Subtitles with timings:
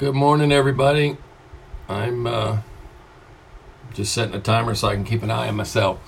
[0.00, 1.18] Good morning, everybody.
[1.86, 2.60] I'm uh,
[3.92, 6.00] just setting a timer so I can keep an eye on myself.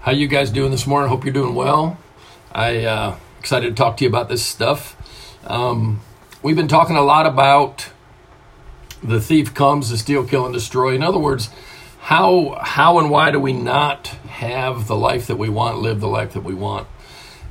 [0.00, 1.08] How you guys doing this morning?
[1.08, 1.98] Hope you're doing well.
[2.50, 4.96] I uh, excited to talk to you about this stuff.
[5.46, 6.00] Um,
[6.42, 7.90] we've been talking a lot about
[9.04, 10.96] the thief comes to steal, kill, and destroy.
[10.96, 11.48] In other words,
[12.00, 16.08] how how and why do we not have the life that we want, live the
[16.08, 16.88] life that we want?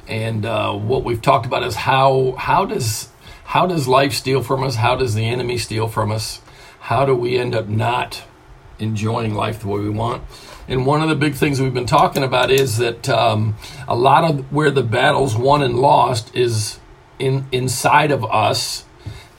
[0.06, 3.08] And uh, what we've talked about is how how does
[3.48, 4.76] how does life steal from us?
[4.76, 6.42] How does the enemy steal from us?
[6.82, 8.24] How do we end up not
[8.78, 10.22] enjoying life the way we want?
[10.68, 13.56] And one of the big things we've been talking about is that um,
[13.88, 16.80] a lot of where the battles won and lost is
[17.20, 18.84] in inside of us,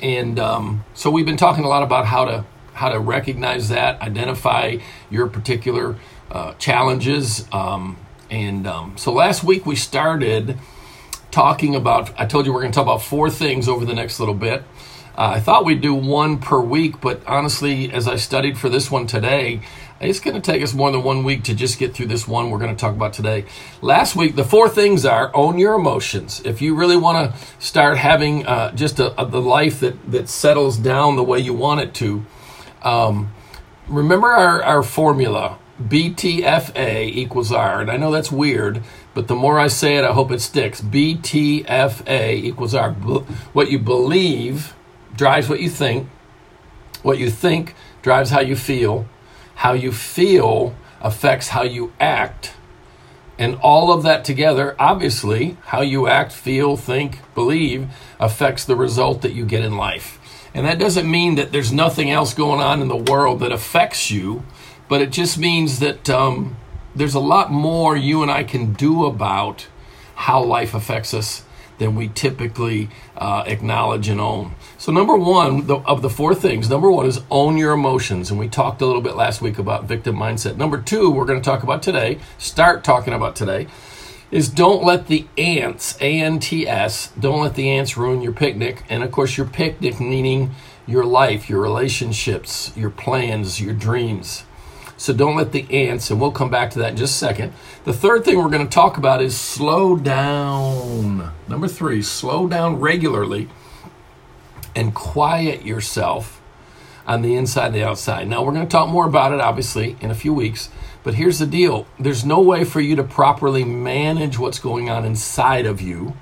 [0.00, 4.00] and um, so we've been talking a lot about how to how to recognize that,
[4.00, 4.78] identify
[5.10, 5.96] your particular
[6.30, 7.98] uh, challenges, um,
[8.30, 10.58] and um, so last week we started
[11.30, 14.18] talking about, I told you we're going to talk about four things over the next
[14.18, 14.62] little bit.
[15.16, 18.90] Uh, I thought we'd do one per week, but honestly, as I studied for this
[18.90, 19.62] one today,
[20.00, 22.50] it's going to take us more than one week to just get through this one
[22.50, 23.44] we're going to talk about today.
[23.82, 26.40] Last week, the four things are own your emotions.
[26.44, 30.28] If you really want to start having uh, just a, a, the life that, that
[30.28, 32.24] settles down the way you want it to,
[32.82, 33.32] um,
[33.88, 37.80] remember our, our formula BTFA equals R.
[37.80, 38.82] And I know that's weird,
[39.14, 40.80] but the more I say it, I hope it sticks.
[40.80, 42.92] BTFA equals R.
[42.92, 44.74] What you believe
[45.14, 46.08] drives what you think.
[47.02, 49.06] What you think drives how you feel.
[49.56, 52.54] How you feel affects how you act.
[53.38, 59.22] And all of that together, obviously, how you act, feel, think, believe affects the result
[59.22, 60.18] that you get in life.
[60.52, 64.10] And that doesn't mean that there's nothing else going on in the world that affects
[64.10, 64.42] you
[64.88, 66.56] but it just means that um,
[66.94, 69.68] there's a lot more you and I can do about
[70.14, 71.44] how life affects us
[71.78, 74.54] than we typically uh, acknowledge and own.
[74.76, 78.30] So, number one the, of the four things, number one is own your emotions.
[78.30, 80.56] And we talked a little bit last week about victim mindset.
[80.56, 83.68] Number two, we're going to talk about today, start talking about today,
[84.30, 88.32] is don't let the ants, A N T S, don't let the ants ruin your
[88.32, 88.84] picnic.
[88.88, 90.50] And of course, your picnic meaning
[90.86, 94.44] your life, your relationships, your plans, your dreams.
[94.98, 97.52] So don't let the ants, and we'll come back to that in just a second.
[97.84, 101.32] The third thing we're going to talk about is slow down.
[101.46, 103.48] Number three, slow down regularly
[104.74, 106.42] and quiet yourself
[107.06, 108.26] on the inside and the outside.
[108.26, 110.68] Now, we're going to talk more about it, obviously, in a few weeks.
[111.04, 115.04] But here's the deal there's no way for you to properly manage what's going on
[115.04, 116.16] inside of you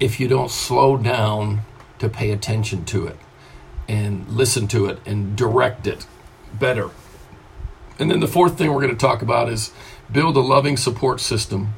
[0.00, 1.60] if you don't slow down
[1.98, 3.16] to pay attention to it
[3.86, 6.06] and listen to it and direct it
[6.58, 6.90] better.
[7.98, 9.72] And then the fourth thing we're going to talk about is
[10.10, 11.74] build a loving support system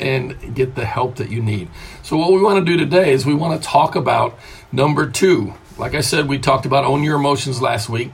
[0.00, 1.68] and get the help that you need.
[2.02, 4.38] So, what we want to do today is we want to talk about
[4.72, 5.54] number two.
[5.78, 8.12] Like I said, we talked about own your emotions last week.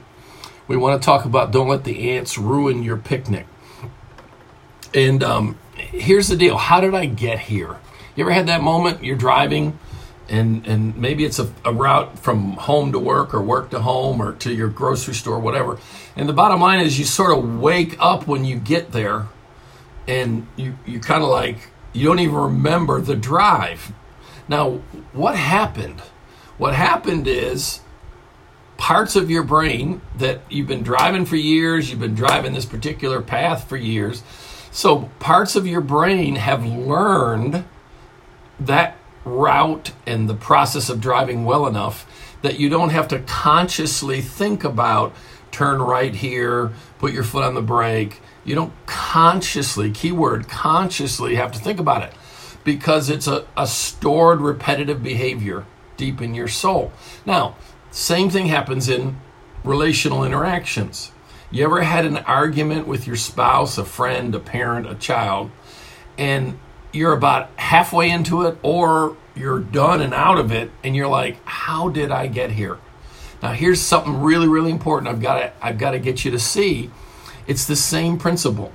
[0.67, 3.47] We want to talk about don't let the ants ruin your picnic.
[4.93, 7.77] And um, here's the deal how did I get here?
[8.15, 9.79] You ever had that moment you're driving?
[10.31, 14.21] And and maybe it's a, a, route from home to work or work to home
[14.21, 15.77] or to your grocery store whatever.
[16.15, 19.27] And the bottom line is you sort of wake up when you get there
[20.07, 21.57] and you you kind of like
[21.93, 23.91] you don't even remember the drive.
[24.47, 24.81] Now
[25.11, 25.99] what happened?
[26.57, 27.81] What happened is
[28.77, 33.21] parts of your brain that you've been driving for years you've been driving this particular
[33.21, 34.23] path for years.
[34.71, 37.65] So parts of your brain have learned
[38.61, 42.07] that route and the process of driving well enough
[42.41, 45.13] that you don't have to consciously think about
[45.51, 48.21] turn right here, put your foot on the brake.
[48.43, 52.13] You don't consciously, keyword, consciously have to think about it
[52.63, 55.65] because it's a, a stored repetitive behavior
[55.97, 56.91] deep in your soul.
[57.25, 57.55] Now,
[57.91, 59.19] same thing happens in
[59.63, 61.11] relational interactions.
[61.51, 65.51] You ever had an argument with your spouse, a friend, a parent, a child,
[66.17, 66.57] and
[66.91, 71.43] you're about halfway into it or you're done and out of it and you're like
[71.45, 72.77] how did i get here?
[73.41, 76.39] Now here's something really really important i've got to i've got to get you to
[76.39, 76.91] see.
[77.47, 78.71] It's the same principle.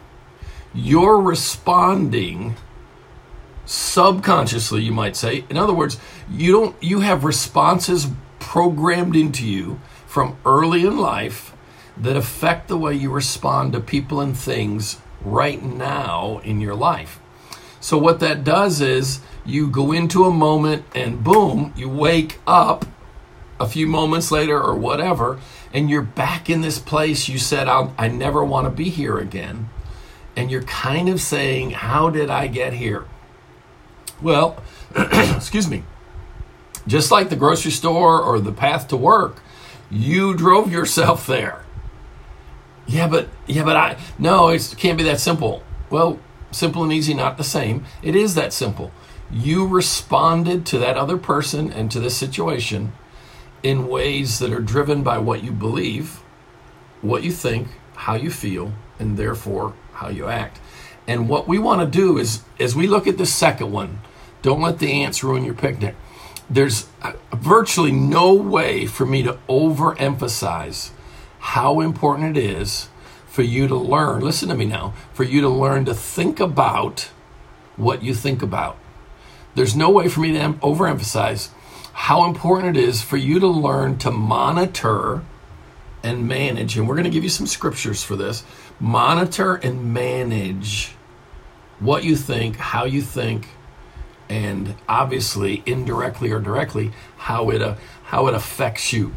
[0.74, 2.56] You're responding
[3.64, 5.44] subconsciously you might say.
[5.50, 5.98] In other words
[6.30, 8.08] you don't you have responses
[8.38, 11.52] programmed into you from early in life
[11.96, 17.20] that affect the way you respond to people and things right now in your life
[17.86, 22.84] so, what that does is you go into a moment and boom, you wake up
[23.60, 25.38] a few moments later or whatever,
[25.72, 29.68] and you're back in this place you said, I never want to be here again.
[30.34, 33.04] And you're kind of saying, How did I get here?
[34.20, 34.60] Well,
[34.96, 35.84] excuse me.
[36.88, 39.40] Just like the grocery store or the path to work,
[39.92, 41.64] You drove yourself there.
[42.88, 45.62] Yeah, but yeah, but I no, it can't be that simple.
[45.88, 46.18] Well,
[46.56, 47.84] simple and easy not the same.
[48.02, 48.90] It is that simple.
[49.30, 52.92] You responded to that other person and to this situation
[53.62, 56.20] in ways that are driven by what you believe,
[57.02, 60.60] what you think, how you feel, and therefore how you act.
[61.06, 64.00] And what we want to do is, as we look at the second one,
[64.42, 65.94] don't let the ants ruin your picnic.
[66.48, 70.90] There's uh, virtually no way for me to overemphasize
[71.38, 72.88] how important it is
[73.36, 77.10] for you to learn, listen to me now, for you to learn to think about
[77.76, 78.78] what you think about.
[79.54, 81.50] There's no way for me to overemphasize
[81.92, 85.22] how important it is for you to learn to monitor
[86.02, 86.78] and manage.
[86.78, 88.42] And we're going to give you some scriptures for this.
[88.80, 90.92] Monitor and manage
[91.78, 93.48] what you think, how you think,
[94.30, 97.74] and obviously indirectly or directly how it uh,
[98.04, 99.14] how it affects you.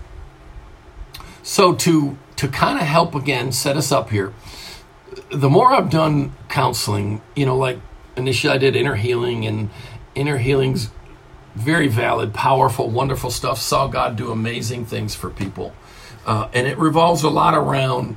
[1.41, 4.33] So to to kind of help again set us up here,
[5.29, 7.79] the more I've done counseling, you know, like
[8.15, 9.69] initially I did inner healing and
[10.15, 10.89] inner healing's
[11.55, 13.59] very valid, powerful, wonderful stuff.
[13.59, 15.73] Saw God do amazing things for people.
[16.25, 18.15] Uh, and it revolves a lot around,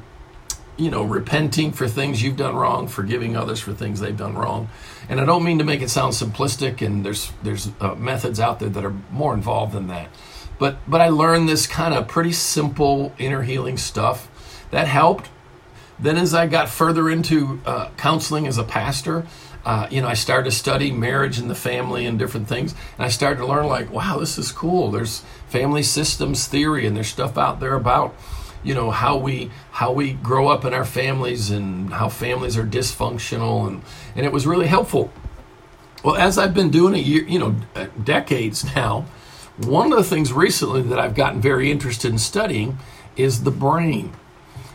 [0.77, 4.69] you know, repenting for things you've done wrong, forgiving others for things they've done wrong.
[5.09, 8.61] And I don't mean to make it sound simplistic, and there's there's uh, methods out
[8.61, 10.11] there that are more involved than that.
[10.63, 14.29] But but I learned this kind of pretty simple inner healing stuff
[14.71, 15.29] that helped.
[15.99, 19.27] Then as I got further into uh, counseling as a pastor,
[19.65, 22.77] uh, you know, I started to study marriage and the family and different things.
[22.97, 24.93] And I started to learn, like, wow, this is cool.
[24.93, 28.15] There's family systems theory, and there's stuff out there about,
[28.63, 32.65] you know, how we how we grow up in our families and how families are
[32.65, 33.83] dysfunctional, and
[34.15, 35.11] and it was really helpful.
[36.05, 39.07] Well, as I've been doing it, you know, uh, decades now,
[39.59, 42.79] one of the things recently that I've gotten very interested in studying
[43.17, 44.13] is the brain.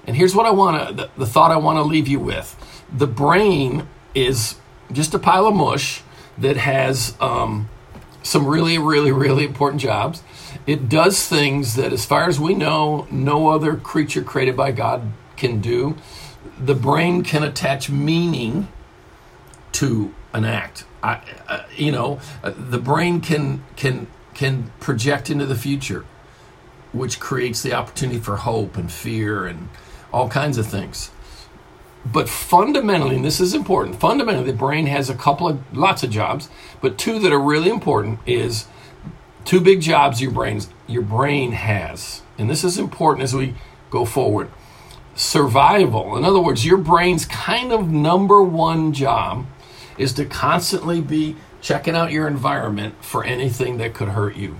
[0.05, 2.55] And here's what I want to the, the thought I want to leave you with:
[2.91, 4.55] the brain is
[4.91, 6.01] just a pile of mush
[6.37, 7.69] that has um,
[8.23, 10.23] some really, really, really important jobs.
[10.65, 15.11] It does things that, as far as we know, no other creature created by God
[15.35, 15.97] can do.
[16.59, 18.67] The brain can attach meaning
[19.73, 20.85] to an act.
[21.03, 26.05] I, uh, you know, uh, the brain can can can project into the future,
[26.93, 29.67] which creates the opportunity for hope and fear and
[30.13, 31.11] all kinds of things.
[32.05, 36.11] But fundamentally, and this is important, fundamentally, the brain has a couple of lots of
[36.11, 36.49] jobs,
[36.79, 38.67] but two that are really important is
[39.43, 42.21] two big jobs your brains your brain has.
[42.37, 43.55] And this is important as we
[43.89, 44.51] go forward.
[45.15, 46.15] Survival.
[46.15, 49.47] In other words, your brain's kind of number one job
[49.97, 51.35] is to constantly be
[51.67, 54.57] checking out your environment for anything that could hurt you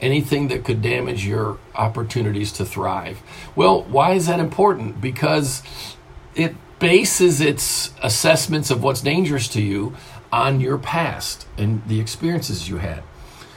[0.00, 3.22] anything that could damage your opportunities to thrive.
[3.54, 5.00] Well, why is that important?
[5.00, 5.62] Because
[6.34, 9.96] it bases its assessments of what's dangerous to you
[10.30, 13.02] on your past and the experiences you had.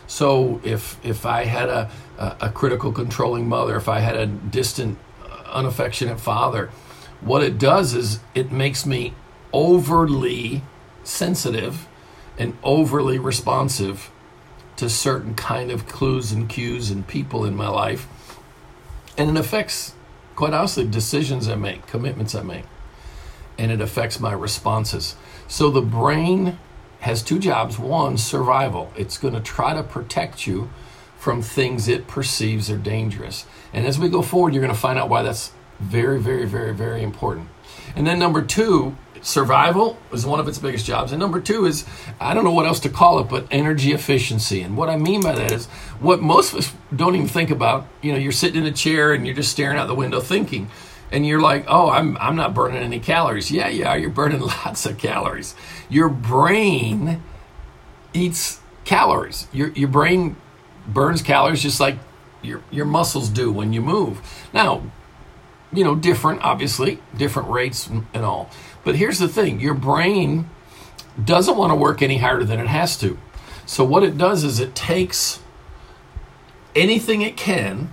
[0.07, 4.97] So if if I had a a, critical controlling mother, if I had a distant
[5.24, 6.69] uh, unaffectionate father,
[7.19, 9.13] what it does is it makes me
[9.53, 10.63] overly
[11.03, 11.88] sensitive
[12.39, 14.09] and overly responsive
[14.77, 18.08] to certain kind of clues and cues and people in my life.
[19.15, 19.93] And it affects,
[20.36, 22.63] quite honestly, decisions I make, commitments I make
[23.60, 25.15] and it affects my responses.
[25.48, 26.58] So the brain
[27.01, 27.77] has two jobs.
[27.77, 28.91] One, survival.
[28.96, 30.69] It's going to try to protect you
[31.17, 33.46] from things it perceives are dangerous.
[33.74, 36.74] And as we go forward, you're going to find out why that's very, very, very,
[36.74, 37.50] very important.
[37.96, 41.11] And then number two, survival is one of its biggest jobs.
[41.11, 41.85] And number two is,
[42.19, 44.61] I don't know what else to call it, but energy efficiency.
[44.61, 45.67] And what I mean by that is
[45.99, 47.88] what most of us don't even think about.
[48.01, 50.69] You know, you're sitting in a chair and you're just staring out the window thinking
[51.11, 53.51] and you're like, oh, I'm, I'm not burning any calories.
[53.51, 55.55] Yeah, yeah, you're burning lots of calories.
[55.89, 57.21] Your brain
[58.13, 59.47] eats calories.
[59.51, 60.35] Your, your brain
[60.88, 61.97] burns calories just like
[62.41, 64.21] your, your muscles do when you move.
[64.53, 64.83] Now,
[65.71, 68.49] you know, different, obviously, different rates and, all.
[68.83, 70.49] But here's the thing your brain
[71.23, 73.17] doesn't want to work any harder than it has to.
[73.65, 75.39] So, what it does is it takes
[76.75, 77.91] anything it can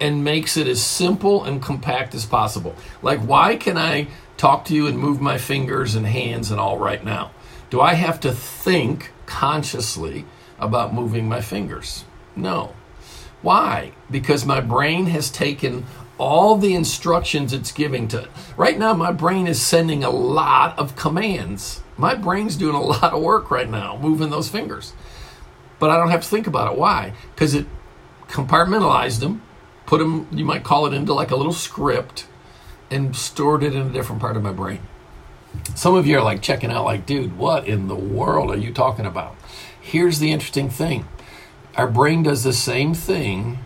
[0.00, 2.74] and makes it as simple and compact as possible.
[3.02, 6.78] Like, why can I talk to you and move my fingers and hands and all
[6.78, 7.30] right now?
[7.70, 10.24] Do I have to think consciously
[10.58, 12.04] about moving my fingers?
[12.34, 12.74] No.
[13.42, 13.92] Why?
[14.10, 15.84] Because my brain has taken
[16.18, 20.96] all the instructions it's giving to right now my brain is sending a lot of
[20.96, 21.82] commands.
[21.96, 24.92] My brain's doing a lot of work right now moving those fingers.
[25.78, 26.78] But i don't have to think about it.
[26.78, 27.12] Why?
[27.34, 27.66] Because it
[28.28, 29.42] compartmentalized them
[29.86, 32.26] put them, you might call it into like a little script,
[32.90, 34.80] and stored it in a different part of my brain.
[35.74, 38.72] Some of you are like checking out, like, dude, what in the world are you
[38.72, 39.34] talking about?
[39.80, 41.06] Here's the interesting thing.
[41.76, 43.58] Our brain does the same thing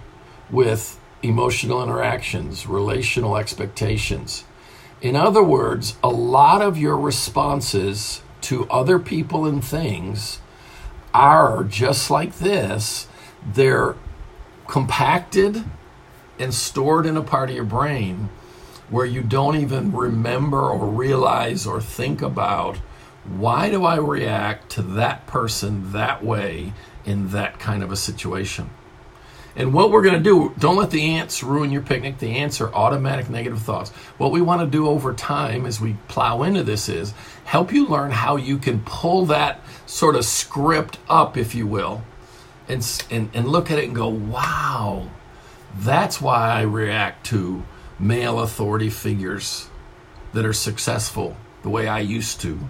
[0.51, 4.45] with emotional interactions, relational expectations.
[5.01, 10.41] In other words, a lot of your responses to other people and things
[11.13, 13.09] are just like this.
[13.55, 13.97] They're
[14.67, 15.65] compacted
[16.39, 18.31] and stored in a part of your brain
[18.89, 22.77] where you don't even remember or realize or think about
[23.25, 26.73] why do I react to that person that way
[27.05, 28.71] in that kind of a situation.
[29.61, 32.17] And what we're going to do, don't let the ants ruin your picnic.
[32.17, 33.91] The ants are automatic negative thoughts.
[34.17, 37.13] What we want to do over time as we plow into this is
[37.45, 42.03] help you learn how you can pull that sort of script up, if you will,
[42.69, 45.11] and, and, and look at it and go, wow,
[45.77, 47.63] that's why I react to
[47.99, 49.69] male authority figures
[50.33, 52.61] that are successful the way I used to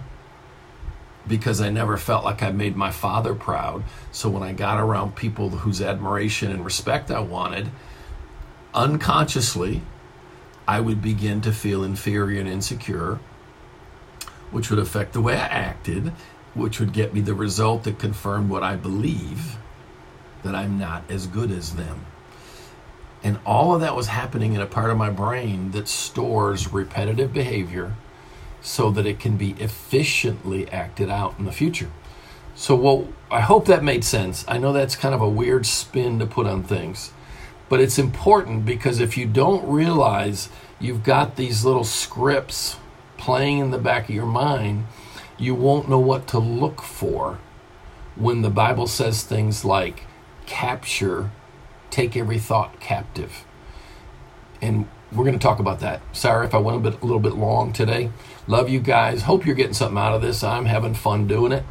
[1.27, 3.83] because I never felt like I made my father proud.
[4.11, 7.69] So when I got around people whose admiration and respect I wanted,
[8.73, 9.81] unconsciously,
[10.67, 13.19] I would begin to feel inferior and insecure,
[14.51, 16.13] which would affect the way I acted,
[16.53, 19.57] which would get me the result that confirmed what I believe
[20.43, 22.05] that I'm not as good as them.
[23.23, 27.31] And all of that was happening in a part of my brain that stores repetitive
[27.31, 27.93] behavior
[28.61, 31.89] so that it can be efficiently acted out in the future.
[32.55, 34.45] So, well, I hope that made sense.
[34.47, 37.11] I know that's kind of a weird spin to put on things,
[37.69, 40.49] but it's important because if you don't realize
[40.79, 42.77] you've got these little scripts
[43.17, 44.85] playing in the back of your mind,
[45.37, 47.39] you won't know what to look for
[48.15, 50.05] when the Bible says things like
[50.45, 51.31] capture,
[51.89, 53.45] take every thought captive.
[54.61, 56.01] And we're going to talk about that.
[56.15, 58.11] Sorry if I went a bit a little bit long today.
[58.47, 59.23] Love you guys.
[59.23, 60.43] Hope you're getting something out of this.
[60.43, 61.63] I'm having fun doing it.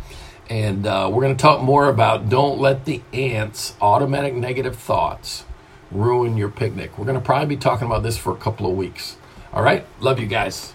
[0.49, 5.45] And uh, we're going to talk more about don't let the ants, automatic negative thoughts,
[5.91, 6.99] ruin your picnic.
[6.99, 9.17] We're going to probably be talking about this for a couple of weeks.
[9.53, 9.87] All right.
[10.01, 10.75] Love you guys.